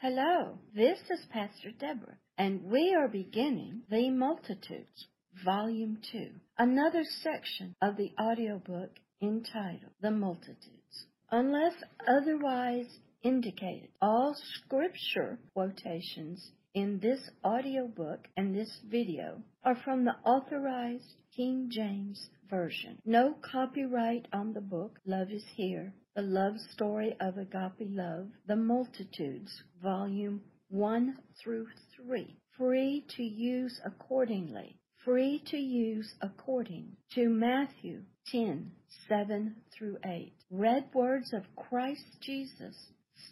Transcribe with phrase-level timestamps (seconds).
[0.00, 5.08] Hello, this is Pastor Deborah, and we are beginning The Multitudes,
[5.44, 8.90] Volume 2, another section of the audiobook
[9.20, 11.06] entitled The Multitudes.
[11.32, 11.74] Unless
[12.06, 12.86] otherwise
[13.24, 21.70] indicated, all scripture quotations in this audiobook and this video are from the authorized King
[21.72, 22.98] James Version.
[23.04, 28.56] No copyright on the book Love is Here, The Love Story of Agape Love, The
[28.56, 32.36] Multitudes, Volume 1 through 3.
[32.56, 34.80] Free to use accordingly.
[35.04, 38.72] Free to use according to Matthew 10
[39.08, 40.32] 7 through 8.
[40.50, 42.74] Read words of Christ Jesus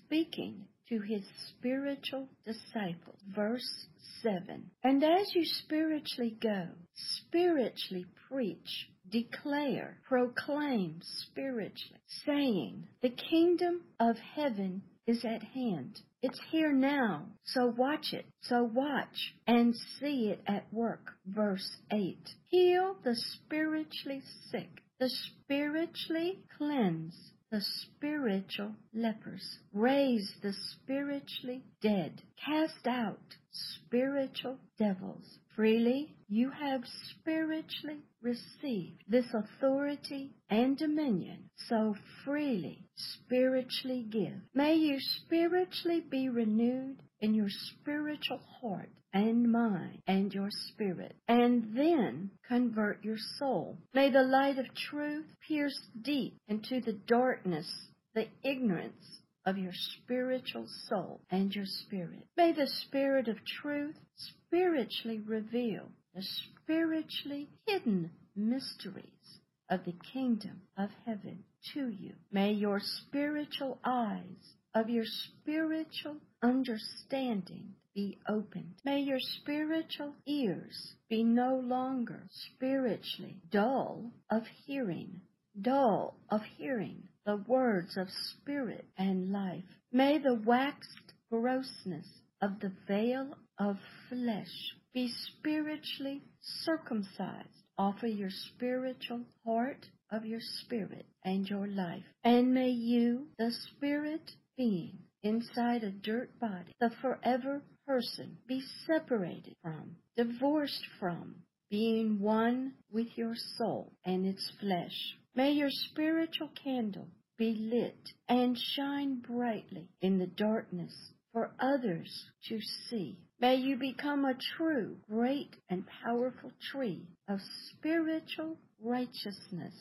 [0.05, 3.19] speaking to his spiritual disciples.
[3.35, 3.89] Verse
[4.23, 4.71] 7.
[4.85, 14.83] And as you spiritually go, spiritually preach, declare, proclaim spiritually, saying, The kingdom of heaven
[15.07, 16.01] is at hand.
[16.23, 18.27] It's here now, so watch it.
[18.43, 21.13] So watch and see it at work.
[21.27, 22.19] Verse 8.
[22.49, 27.15] Heal the spiritually sick, the spiritually cleanse,
[27.51, 33.21] the spiritual lepers, raise the spiritually dead, cast out
[33.53, 35.39] spiritual devils.
[35.55, 44.41] Freely you have spiritually received this authority and dominion, so freely spiritually give.
[44.53, 51.77] May you spiritually be renewed in your spiritual heart and mind and your spirit, and
[51.77, 53.79] then convert your soul.
[53.95, 57.73] May the light of truth pierce deep into the darkness,
[58.15, 62.27] the ignorance of your spiritual soul and your spirit.
[62.37, 66.23] May the Spirit of truth spiritually reveal the
[66.67, 69.39] spiritually hidden mysteries
[69.71, 71.39] of the kingdom of heaven
[71.73, 72.13] to you.
[72.33, 78.75] May your spiritual eyes of your spiritual understanding be opened.
[78.85, 85.21] May your spiritual ears be no longer spiritually dull of hearing,
[85.61, 89.65] dull of hearing the words of spirit and life.
[89.93, 92.09] May the waxed grossness
[92.43, 93.77] of the veil of
[94.09, 96.23] flesh be spiritually
[96.65, 97.49] circumcised.
[97.79, 102.05] Offer your spiritual heart of your spirit and your life.
[102.25, 109.57] And may you, the spirit being inside a dirt body, the forever person, be separated
[109.63, 111.37] from, divorced from,
[111.71, 115.17] being one with your soul and its flesh.
[115.35, 120.95] May your spiritual candle be lit and shine brightly in the darkness
[121.37, 122.59] for others to
[122.89, 123.19] see.
[123.39, 129.75] May you become a true, great, and powerful tree of spiritual righteousness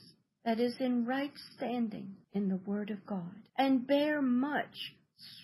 [0.43, 4.97] that is in right standing in the Word of God and bear much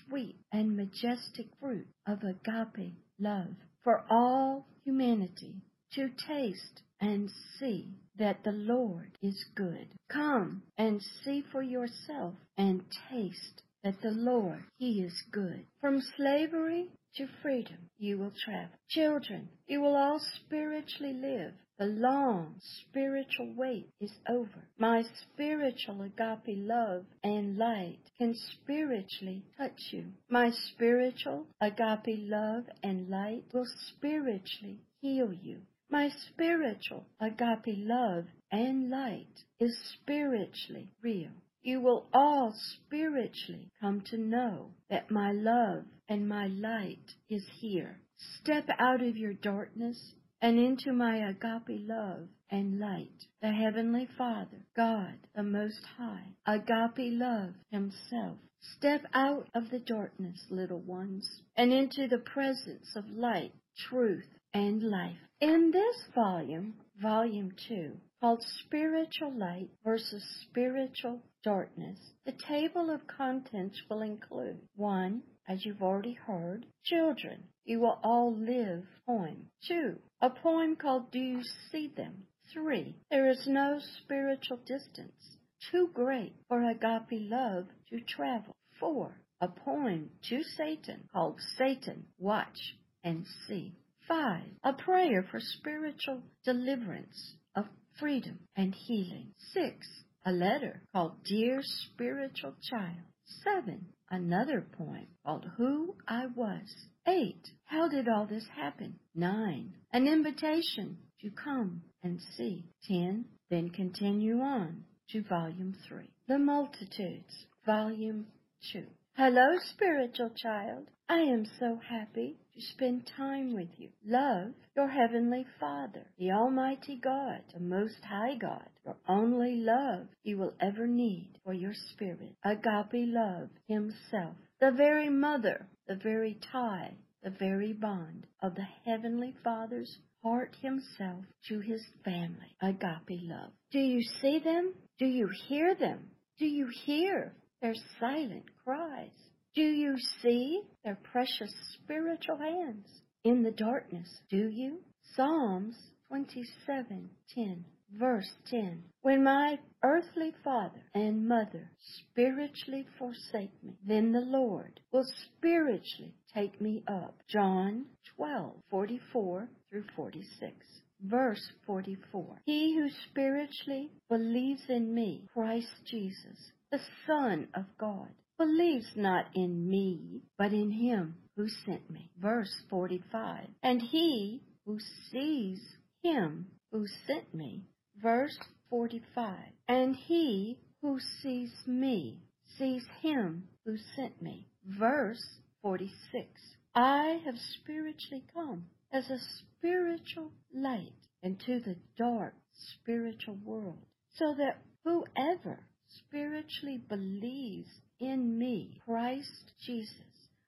[0.09, 5.61] sweet and majestic fruit of agape love for all humanity
[5.93, 9.87] to taste and see that the Lord is good.
[10.11, 15.65] Come and see for yourself and taste that the Lord, He is good.
[15.79, 18.77] From slavery to freedom you will travel.
[18.89, 21.53] Children, you will all spiritually live.
[21.77, 24.67] The long spiritual wait is over.
[24.77, 30.05] My spiritual agape love and light can spiritually touch you.
[30.29, 35.61] My spiritual agape love and light will spiritually heal you.
[35.89, 41.31] My spiritual agape love and light is spiritually real.
[41.63, 47.99] You will all spiritually come to know that my love and my light is here.
[48.39, 53.27] Step out of your darkness and into my agape love and light.
[53.41, 58.37] The Heavenly Father, God the Most High, agape love Himself.
[58.77, 64.83] Step out of the darkness, little ones, and into the presence of light, truth, and
[64.83, 65.17] life.
[65.39, 73.81] In this volume, volume 2, called Spiritual Light versus Spiritual Darkness, the table of contents
[73.89, 75.23] will include 1.
[75.47, 79.49] As you've already heard, children, you will all live poem.
[79.67, 79.99] 2.
[80.21, 81.41] A poem called Do You
[81.71, 82.27] See Them?
[82.53, 82.95] 3.
[83.09, 85.37] There is no spiritual distance
[85.71, 88.55] too great for agape love to travel.
[88.79, 89.15] 4.
[89.41, 93.75] A poem to Satan called Satan, Watch and See.
[94.07, 94.43] 5.
[94.63, 97.65] A prayer for spiritual deliverance of
[97.99, 99.33] freedom and healing.
[99.53, 99.87] 6.
[100.23, 103.01] A letter called Dear Spiritual Child.
[103.43, 103.87] 7.
[104.09, 106.87] Another poem called Who I Was.
[107.07, 107.35] 8.
[107.65, 108.99] How did all this happen?
[109.15, 109.73] 9.
[109.91, 112.65] An invitation to come and see.
[112.87, 113.25] 10.
[113.49, 116.07] Then continue on to Volume 3.
[116.27, 118.27] The Multitudes, Volume
[118.71, 118.85] 2.
[119.17, 120.87] Hello, spiritual child.
[121.09, 123.89] I am so happy to spend time with you.
[124.05, 130.37] Love your Heavenly Father, the Almighty God, the Most High God, your only love you
[130.37, 132.35] will ever need for your spirit.
[132.43, 136.93] Agape love Himself, the very mother, the very tie,
[137.23, 142.55] the very bond of the Heavenly Father's heart Himself to His family.
[142.61, 143.51] Agape love.
[143.71, 144.73] Do you see them?
[144.99, 146.11] Do you hear them?
[146.37, 149.09] Do you hear their silent cries?
[149.53, 152.87] Do you see their precious spiritual hands
[153.23, 154.09] in the darkness?
[154.29, 154.79] Do you?
[155.15, 155.75] Psalms
[156.11, 164.79] 27:10 verse 10 When my earthly father and mother spiritually forsake me, then the Lord
[164.91, 167.15] will spiritually take me up.
[167.27, 167.85] John
[168.17, 170.81] 12:44 through 46.
[171.03, 172.41] Verse 44.
[172.45, 178.09] He who spiritually believes in me, Christ Jesus, the Son of God,
[178.41, 182.09] believes not in me, but in him who sent me.
[182.17, 183.47] Verse 45.
[183.61, 184.79] And he who
[185.11, 185.59] sees
[186.01, 187.61] him who sent me.
[188.01, 188.35] Verse
[188.71, 189.35] 45.
[189.67, 192.17] And he who sees me
[192.57, 194.47] sees him who sent me.
[194.65, 195.23] Verse
[195.61, 196.27] 46.
[196.73, 203.85] I have spiritually come as a spiritual light into the dark spiritual world,
[204.15, 207.69] so that whoever spiritually believes
[208.01, 209.93] in me, Christ Jesus,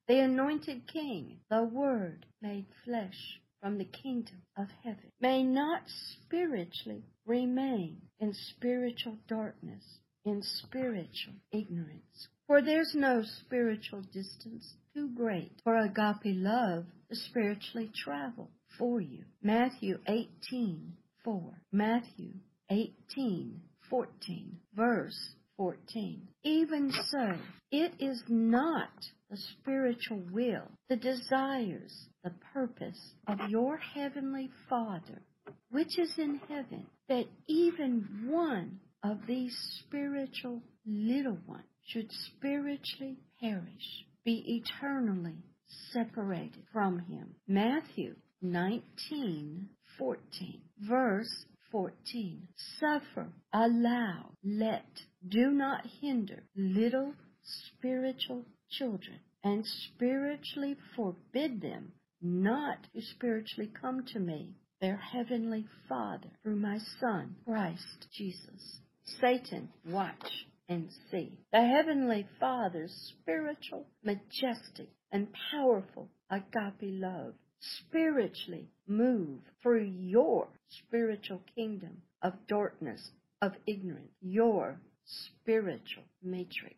[0.08, 7.04] the anointed King, the Word made flesh from the kingdom of heaven, may not spiritually
[7.26, 9.84] remain in spiritual darkness,
[10.26, 12.28] in spiritual ignorance.
[12.48, 19.24] For there's no spiritual distance too great for agape love to spiritually travel for you.
[19.42, 21.62] Matthew 18, 4.
[21.72, 22.34] Matthew
[22.70, 24.60] 18, 14.
[24.76, 26.28] Verse 14.
[26.44, 27.38] Even so,
[27.72, 28.90] it is not
[29.30, 33.00] the spiritual will, the desires, the purpose
[33.30, 35.22] of your heavenly Father,
[35.72, 44.04] which is in heaven, that even one of these spiritual little ones should spiritually perish,
[44.26, 45.38] be eternally
[45.94, 47.36] separated from him.
[47.48, 50.62] Matthew 19, 14.
[50.82, 52.50] Verse 14.
[52.82, 54.86] Suffer, allow, let,
[55.28, 61.92] do not hinder little spiritual children, and spiritually forbid them
[62.22, 68.80] not to spiritually come to me, their heavenly Father, through my Son, Christ Jesus.
[69.20, 71.38] Satan, watch and see.
[71.52, 82.02] The heavenly Father's spiritual, majestic, and powerful agape love spiritually move through your spiritual kingdom
[82.22, 83.12] of darkness,
[83.42, 86.76] of ignorance, your spiritual matrix.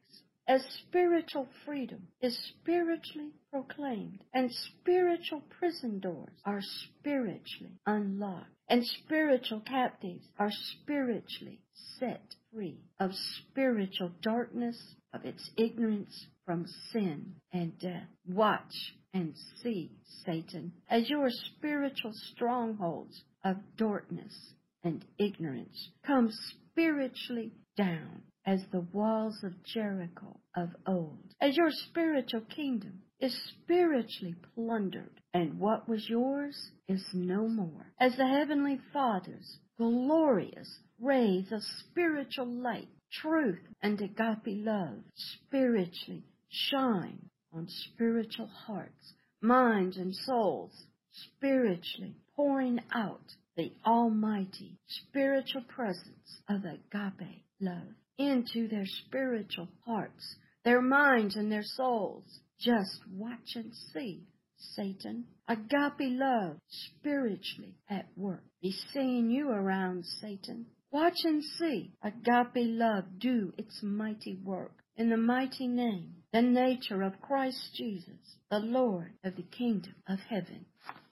[0.48, 9.62] As spiritual freedom is spiritually proclaimed and spiritual prison doors are spiritually unlocked and spiritual
[9.62, 11.62] captives are spiritually
[12.00, 18.08] set free of spiritual darkness, of its ignorance from sin and death.
[18.28, 19.92] Watch and see,
[20.26, 29.44] Satan, as your spiritual strongholds of darkness and ignorance come spiritually down as the walls
[29.44, 36.72] of Jericho of old, as your spiritual kingdom is spiritually plundered, and what was yours
[36.88, 44.64] is no more, as the heavenly Father's glorious rays of spiritual light, truth, and agape
[44.66, 55.64] love spiritually shine on spiritual hearts, minds, and souls, spiritually pouring out the almighty spiritual
[55.64, 62.40] presence of agape love into their spiritual hearts, their minds, and their souls.
[62.60, 64.24] Just watch and see
[64.58, 65.26] Satan.
[65.48, 68.44] Agape love spiritually at work.
[68.62, 70.66] Be seeing you around, Satan.
[70.92, 77.02] Watch and see agape love do its mighty work in the mighty name, the nature
[77.02, 80.66] of Christ Jesus, the Lord of the kingdom of heaven.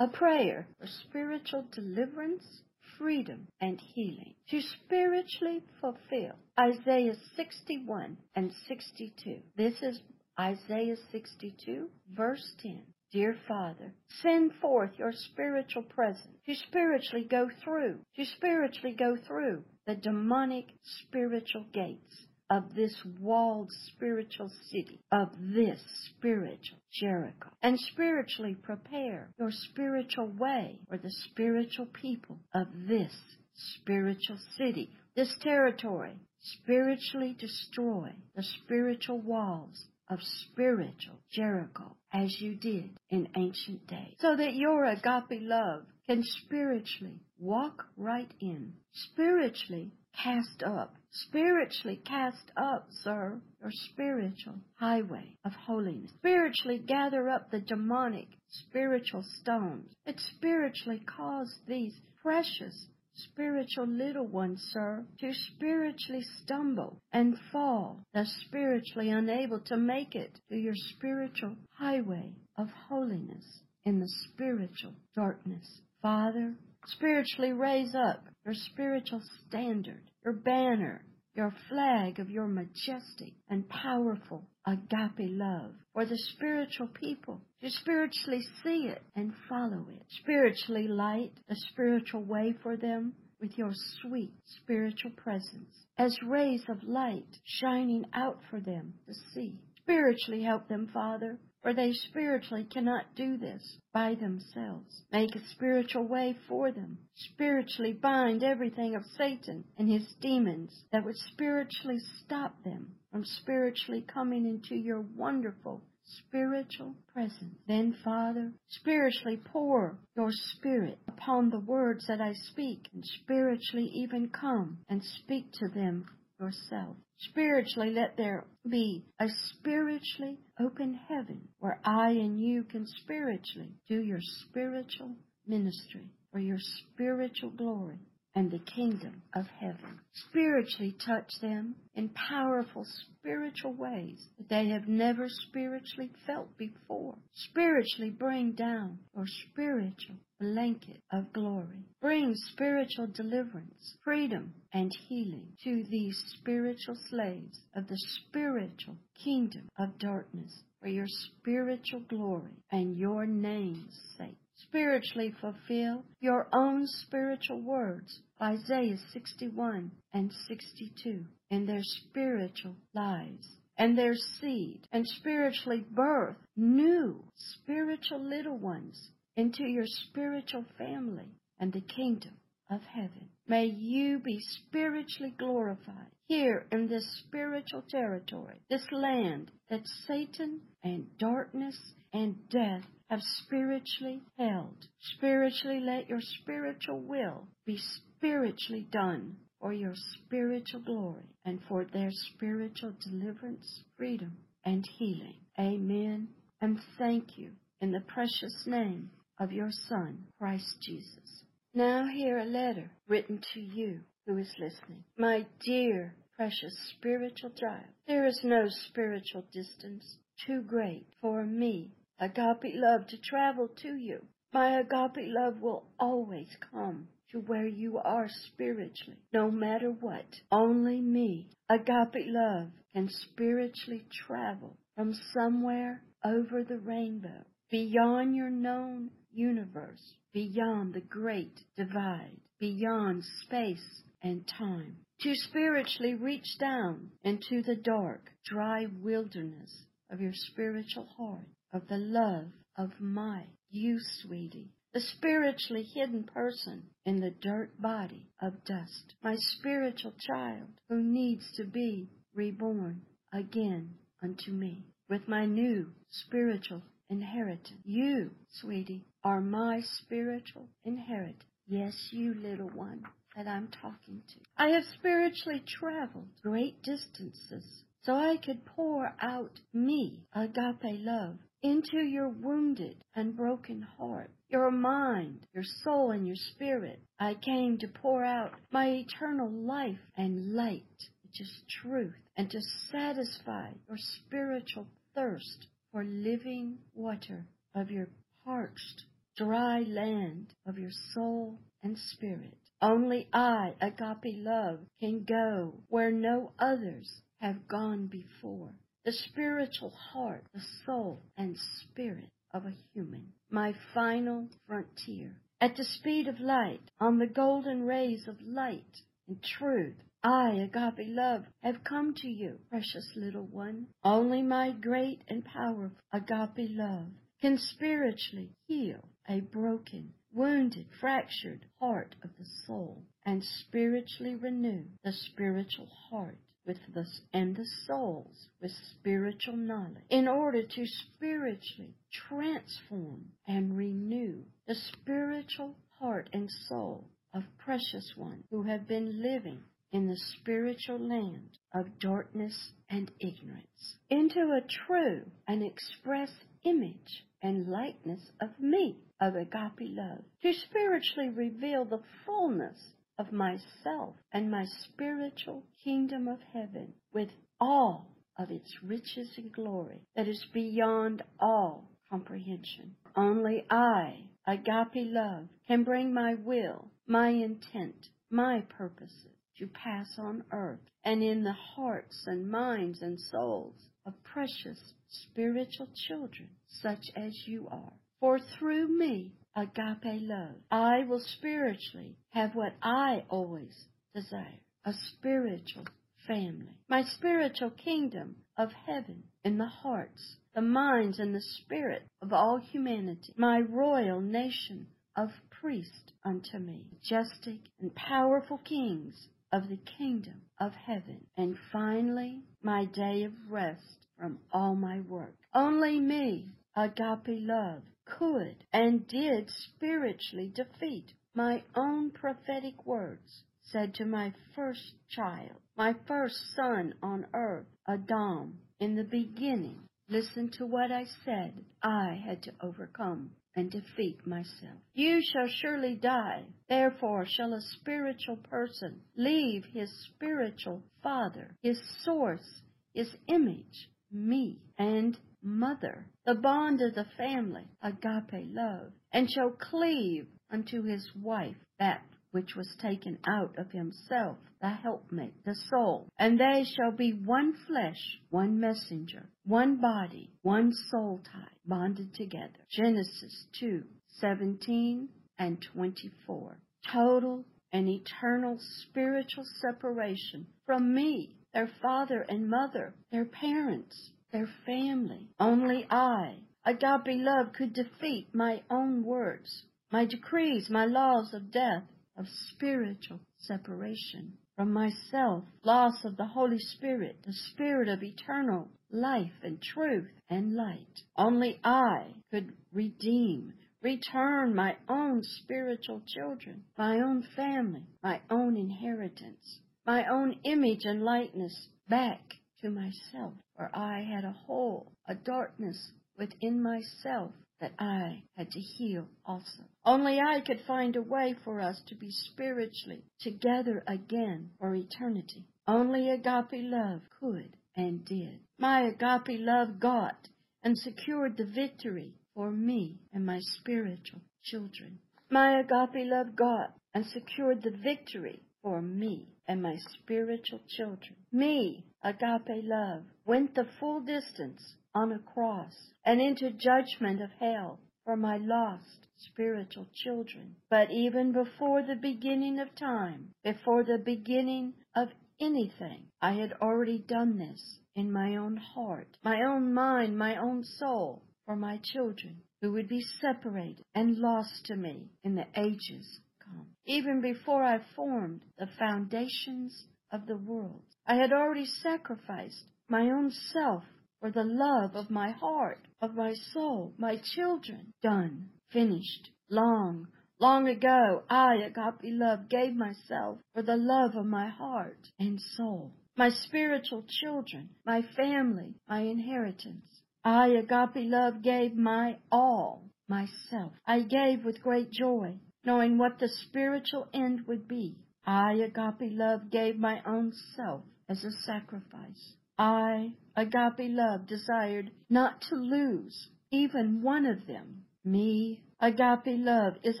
[0.00, 2.62] A prayer for spiritual deliverance,
[2.98, 9.38] freedom, and healing to spiritually fulfill Isaiah 61 and 62.
[9.56, 10.00] This is
[10.38, 12.82] Isaiah 62, verse 10.
[13.10, 19.64] Dear Father, send forth your spiritual presence to spiritually go through, to spiritually go through
[19.86, 28.54] the demonic spiritual gates of this walled spiritual city, of this spiritual Jericho, and spiritually
[28.54, 33.14] prepare your spiritual way for the spiritual people of this
[33.54, 42.90] spiritual city, this territory, spiritually destroy the spiritual walls of spiritual Jericho as you did
[43.10, 50.62] in ancient days, so that your agape love can spiritually walk right in, spiritually cast
[50.62, 58.28] up, spiritually cast up, sir, your spiritual highway of holiness, spiritually gather up the demonic
[58.48, 59.92] spiritual stones.
[60.06, 68.32] That spiritually cause these precious spiritual little ones, sir, to spiritually stumble and fall, thus
[68.46, 75.80] spiritually unable to make it to your spiritual highway of holiness in the spiritual darkness.
[76.00, 76.54] Father,
[76.86, 84.48] spiritually raise up your spiritual standard, your banner, your flag of your majestic and powerful
[84.66, 90.02] agape love for the spiritual people to spiritually see it and follow it.
[90.22, 93.72] Spiritually light the spiritual way for them with your
[94.02, 94.32] sweet
[94.62, 99.54] spiritual presence as rays of light shining out for them to see.
[99.82, 105.02] Spiritually help them, Father, for they spiritually cannot do this by themselves.
[105.12, 106.96] Make a spiritual way for them.
[107.14, 114.00] Spiritually bind everything of Satan and his demons that would spiritually stop them from spiritually
[114.00, 117.54] coming into your wonderful spiritual presence.
[117.66, 124.30] Then, Father, spiritually pour your Spirit upon the words that I speak, and spiritually even
[124.30, 126.06] come and speak to them
[126.40, 126.96] yourself.
[127.18, 134.00] Spiritually, let there be a spiritually open heaven where I and you can spiritually do
[134.00, 135.16] your spiritual
[135.46, 137.98] ministry for your spiritual glory
[138.34, 139.98] and the kingdom of heaven.
[140.28, 142.86] Spiritually touch them in powerful
[143.18, 147.16] spiritual ways that they have never spiritually felt before.
[147.34, 151.84] Spiritually bring down your spiritual blanket of glory.
[152.00, 159.98] Bring spiritual deliverance, freedom, and healing to these spiritual slaves of the spiritual kingdom of
[159.98, 168.20] darkness for your spiritual glory and your name's sake spiritually fulfill your own spiritual words,
[168.42, 177.22] Isaiah 61 and 62, in their spiritual lives and their seed, and spiritually birth new
[177.36, 181.30] spiritual little ones into your spiritual family
[181.60, 182.32] and the kingdom
[182.68, 183.28] of heaven.
[183.46, 191.06] May you be spiritually glorified here in this spiritual territory, this land that Satan and
[191.18, 191.78] darkness
[192.12, 194.74] and death have spiritually held.
[195.14, 197.78] Spiritually, let your spiritual will be
[198.16, 205.36] spiritually done for your spiritual glory and for their spiritual deliverance, freedom, and healing.
[205.60, 206.28] Amen.
[206.60, 211.44] And thank you in the precious name of your Son, Christ Jesus.
[211.74, 215.04] Now hear a letter written to you who is listening.
[215.16, 220.16] My dear, precious spiritual child, there is no spiritual distance
[220.46, 224.24] too great for me agape love to travel to you.
[224.52, 230.26] My agape love will always come to where you are spiritually, no matter what.
[230.50, 239.10] Only me, agape love, can spiritually travel from somewhere over the rainbow, beyond your known
[239.32, 247.76] universe, beyond the great divide, beyond space and time, to spiritually reach down into the
[247.76, 255.00] dark, dry wilderness of your spiritual heart of the love of my you, sweetie, the
[255.00, 261.64] spiritually hidden person in the dirt body of dust, my spiritual child who needs to
[261.64, 267.80] be reborn again unto me with my new spiritual inheritance.
[267.84, 271.44] You, sweetie, are my spiritual inheritance.
[271.66, 273.02] Yes, you little one
[273.36, 274.40] that I'm talking to.
[274.56, 277.64] I have spiritually traveled great distances
[278.02, 284.70] so I could pour out me agape love into your wounded and broken heart, your
[284.70, 287.00] mind, your soul, and your spirit.
[287.18, 290.84] I came to pour out my eternal life and light,
[291.22, 292.60] which is truth, and to
[292.90, 295.66] satisfy your spiritual thirst
[295.98, 298.06] for living water of your
[298.44, 299.02] parched,
[299.36, 302.56] dry land of your soul and spirit.
[302.80, 308.74] Only I, agape love, can go where no others have gone before
[309.04, 313.32] the spiritual heart, the soul, and spirit of a human.
[313.50, 315.34] My final frontier.
[315.60, 321.06] At the speed of light, on the golden rays of light and truth, I, agape
[321.06, 323.86] love, have come to you, precious little one.
[324.02, 327.06] Only my great and powerful agape love
[327.40, 335.12] can spiritually heal a broken, wounded, fractured heart of the soul and spiritually renew the
[335.12, 343.30] spiritual heart with the, and the souls with spiritual knowledge in order to spiritually transform
[343.46, 350.06] and renew the spiritual heart and soul of precious ones who have been living in
[350.06, 356.30] the spiritual land of darkness and ignorance into a true and express
[356.64, 364.14] image and likeness of me, of agape love, to spiritually reveal the fullness of myself
[364.32, 367.30] and my spiritual kingdom of heaven with
[367.60, 372.94] all of its riches and glory that is beyond all comprehension.
[373.16, 380.44] Only I, agape love, can bring my will, my intent, my purposes to pass on
[380.52, 383.74] earth and in the hearts and minds and souls
[384.06, 387.92] of precious spiritual children such as you are.
[388.20, 395.86] For through me, agape love, I will spiritually have what I always desire, a spiritual
[396.26, 402.32] family, my spiritual kingdom of heaven in the hearts, the minds, and the spirit of
[402.32, 404.86] all humanity, my royal nation
[405.16, 412.42] of priests unto me, majestic and powerful kings of the kingdom of heaven, and finally
[412.62, 415.34] my day of rest from all my work.
[415.54, 424.04] Only me, agape love, could and did spiritually defeat my own prophetic words said to
[424.04, 429.78] my first child, my first son on earth, Adam, in the beginning.
[430.08, 431.64] Listen to what I said.
[431.82, 434.78] I had to overcome and defeat myself.
[434.94, 436.44] You shall surely die.
[436.68, 442.62] Therefore shall a spiritual person leave his spiritual father, his source,
[442.94, 450.28] his image, me, and mother, the bond of the family, agape love, and shall cleave
[450.50, 456.08] unto his wife, that which was taken out of himself, the helpmate, the soul.
[456.18, 462.58] And they shall be one flesh, one messenger, one body, one soul tie, bonded together.
[462.70, 463.82] Genesis 2,
[464.20, 465.08] 17
[465.38, 466.58] and 24.
[466.92, 475.28] Total and eternal spiritual separation from me, their father and mother, their parents, their family.
[475.38, 481.84] Only I, agape love, could defeat my own words, my decrees, my laws of death,
[482.18, 489.32] of spiritual separation from myself, loss of the Holy Spirit, the Spirit of eternal life
[489.42, 491.00] and truth and light.
[491.16, 499.60] Only I could redeem, return my own spiritual children, my own family, my own inheritance,
[499.86, 502.20] my own image and likeness back
[502.62, 508.60] to myself, for I had a hole, a darkness within myself that I had to
[508.60, 509.64] heal also.
[509.84, 515.44] Only I could find a way for us to be spiritually together again for eternity.
[515.66, 518.40] Only agape love could and did.
[518.58, 520.28] My agape love got
[520.62, 524.98] and secured the victory for me and my spiritual children.
[525.30, 531.16] My agape love got and secured the victory for me and my spiritual children.
[531.32, 537.78] Me, agape love, went the full distance on a cross and into judgment of hell
[538.04, 540.56] for my lost spiritual children.
[540.70, 546.98] But even before the beginning of time, before the beginning of anything, I had already
[546.98, 552.42] done this in my own heart, my own mind, my own soul, for my children
[552.60, 556.66] who would be separated and lost to me in the ages come.
[556.86, 563.30] Even before I formed the foundations of the world, I had already sacrificed my own
[563.30, 563.84] self
[564.20, 567.92] for the love of my heart, of my soul, my children.
[568.02, 570.08] Done, finished, long,
[570.40, 575.92] long ago, I, agape love, gave myself for the love of my heart and soul,
[576.16, 580.02] my spiritual children, my family, my inheritance.
[580.24, 583.72] I, agape love, gave my all, myself.
[583.86, 587.96] I gave with great joy, knowing what the spiritual end would be.
[588.26, 592.34] I, agape love, gave my own self as a sacrifice.
[592.58, 597.84] I, agape love, desired not to lose even one of them.
[598.04, 600.00] Me, agape love, is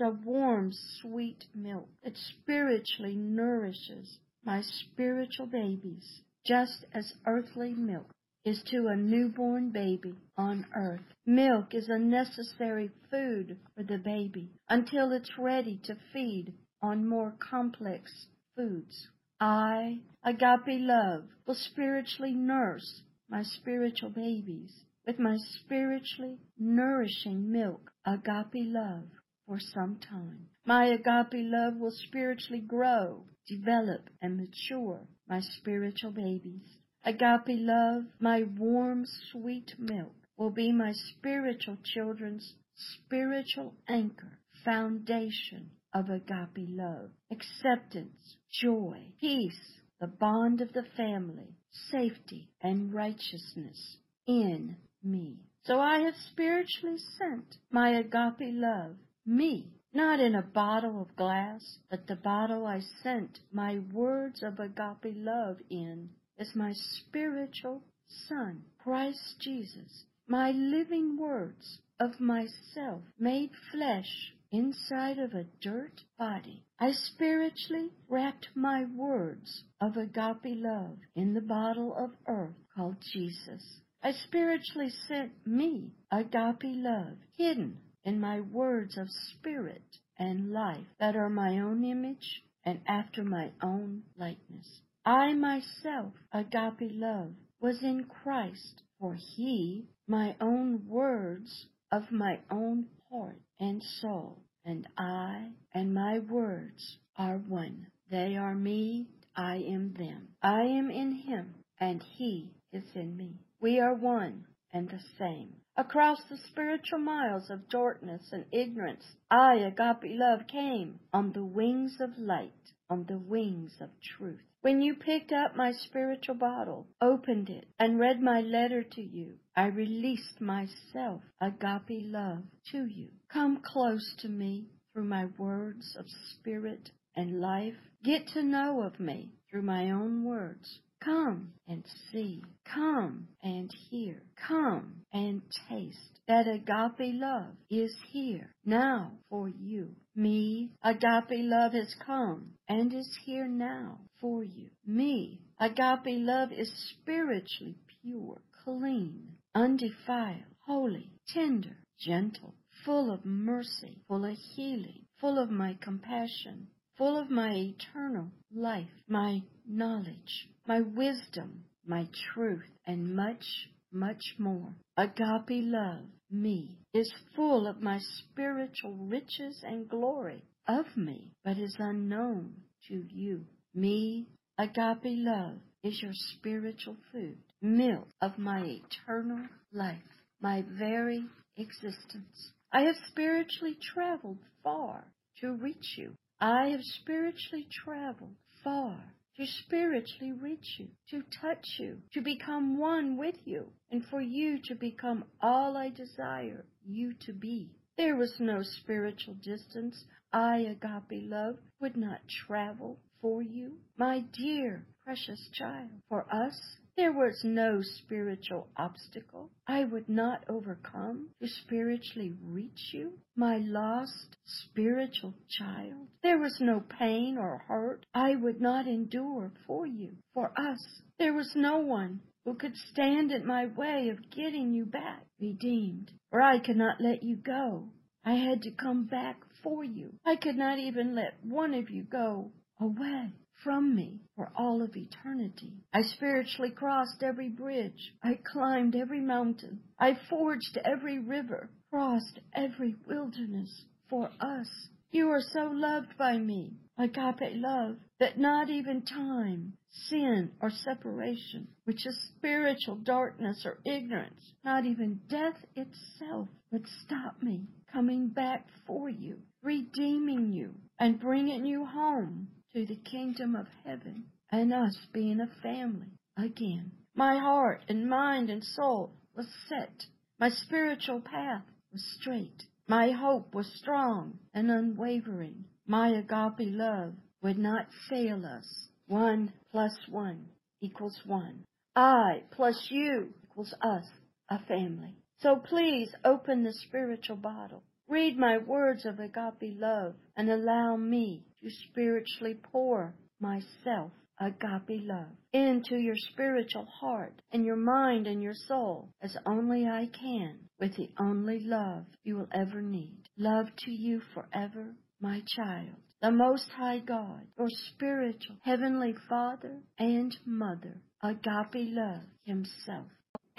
[0.00, 8.10] a warm, sweet milk that spiritually nourishes my spiritual babies, just as earthly milk
[8.44, 11.12] is to a newborn baby on earth.
[11.26, 17.34] Milk is a necessary food for the baby until it's ready to feed on more
[17.38, 19.08] complex foods.
[19.40, 28.66] I, agape love, will spiritually nurse my spiritual babies with my spiritually nourishing milk, agape
[28.66, 29.08] love,
[29.46, 30.48] for some time.
[30.66, 36.76] My agape love will spiritually grow, develop, and mature my spiritual babies.
[37.04, 46.10] Agape love, my warm, sweet milk, will be my spiritual children's spiritual anchor, foundation of
[46.10, 51.56] agape love, acceptance, joy, peace, the bond of the family,
[51.90, 53.96] safety, and righteousness
[54.26, 55.38] in me.
[55.64, 58.96] So I have spiritually sent my agape love,
[59.26, 64.60] me, not in a bottle of glass, but the bottle I sent my words of
[64.60, 67.82] agape love in is my spiritual
[68.26, 76.64] Son, Christ Jesus, my living words of myself made flesh inside of a dirt body.
[76.78, 83.80] I spiritually wrapped my words of agape love in the bottle of earth called Jesus.
[84.02, 91.16] I spiritually sent me agape love hidden in my words of spirit and life that
[91.16, 94.80] are my own image and after my own likeness.
[95.04, 102.86] I myself, agape love, was in Christ, for he, my own words of my own
[103.10, 107.86] heart and soul, and I and my words are one.
[108.10, 110.28] They are me, I am them.
[110.42, 113.36] I am in him, and he is in me.
[113.60, 115.54] We are one and the same.
[115.76, 121.96] Across the spiritual miles of darkness and ignorance, I, agape love, came on the wings
[122.00, 122.52] of light,
[122.90, 124.40] on the wings of truth.
[124.60, 129.34] When you picked up my spiritual bottle, opened it, and read my letter to you,
[129.56, 133.08] I released myself, agape love, to you.
[133.32, 137.76] Come close to me through my words of spirit and life.
[138.02, 140.80] Get to know of me through my own words.
[141.04, 142.42] Come and see.
[142.64, 144.22] Come and hear.
[144.48, 149.88] Come and taste that agape love is here now for you.
[150.18, 154.68] Me, agape love has come and is here now for you.
[154.84, 162.52] Me, agape love is spiritually pure, clean, undefiled, holy, tender, gentle,
[162.84, 168.90] full of mercy, full of healing, full of my compassion, full of my eternal life,
[169.06, 174.74] my knowledge, my wisdom, my truth, and much, much more.
[174.96, 181.76] Agape love, me, is full of my spiritual riches and glory of me, but is
[181.78, 182.54] unknown
[182.88, 183.44] to you.
[183.74, 184.26] Me,
[184.58, 190.02] agape love, is your spiritual food, milk of my eternal life,
[190.40, 191.24] my very
[191.56, 192.52] existence.
[192.72, 195.04] I have spiritually traveled far
[195.40, 196.14] to reach you.
[196.40, 199.00] I have spiritually traveled far
[199.38, 204.58] to spiritually reach you, to touch you, to become one with you, and for you
[204.64, 207.70] to become all I desire you to be.
[207.96, 214.86] There was no spiritual distance I, agape love, would not travel for you, my dear,
[215.04, 215.90] precious child.
[216.08, 223.12] For us, there was no spiritual obstacle I would not overcome to spiritually reach you,
[223.36, 226.08] my lost spiritual child.
[226.24, 230.84] There was no pain or hurt I would not endure for you, for us.
[231.20, 236.10] There was no one who could stand in my way of getting you back redeemed,
[236.30, 237.90] for I could not let you go.
[238.24, 240.14] I had to come back for you.
[240.26, 244.96] I could not even let one of you go away from me for all of
[244.96, 245.72] eternity.
[245.92, 248.14] I spiritually crossed every bridge.
[248.22, 249.80] I climbed every mountain.
[249.98, 254.88] I forged every river, crossed every wilderness for us.
[255.10, 261.68] You are so loved by me, agape love, that not even time, sin, or separation,
[261.84, 268.66] which is spiritual darkness or ignorance, not even death itself would stop me coming back
[268.86, 274.96] for you, redeeming you, and bringing you home to the kingdom of heaven and us
[275.12, 276.92] being a family again.
[277.16, 280.04] My heart and mind and soul was set.
[280.38, 282.62] My spiritual path was straight.
[282.86, 285.64] My hope was strong and unwavering.
[285.88, 288.88] My agape love would not fail us.
[289.08, 290.46] One plus one
[290.80, 291.64] equals one.
[291.96, 294.04] I plus you equals us,
[294.50, 295.16] a family.
[295.40, 301.44] So please open the spiritual bottle Read my words of agape love and allow me
[301.62, 308.54] to spiritually pour myself, agape love, into your spiritual heart and your mind and your
[308.54, 313.28] soul as only I can with the only love you will ever need.
[313.36, 315.96] Love to you forever, my child.
[316.22, 323.08] The Most High God, your spiritual Heavenly Father and Mother, agape love Himself.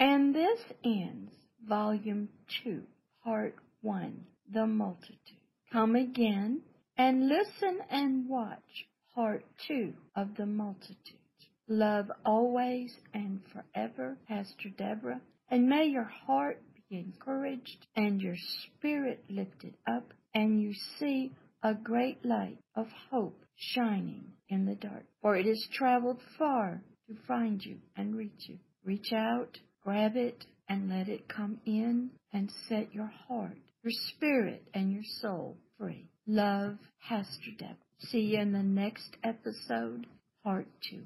[0.00, 1.30] And this ends
[1.68, 2.30] Volume
[2.64, 2.82] 2,
[3.22, 5.18] Part 1 the multitude.
[5.72, 6.62] Come again
[6.96, 11.18] And listen and watch part two of the multitude.
[11.68, 15.20] Love always and forever, Pastor Deborah.
[15.50, 21.32] And may your heart be encouraged and your spirit lifted up, and you see
[21.62, 25.04] a great light of hope shining in the dark.
[25.22, 28.58] For it has traveled far to find you and reach you.
[28.84, 34.62] Reach out, grab it, and let it come in and set your heart, your spirit,
[34.74, 36.08] and your soul free.
[36.26, 36.76] Love,
[37.08, 37.76] Pastor Deborah.
[37.98, 40.06] See you in the next episode,
[40.44, 41.02] part two.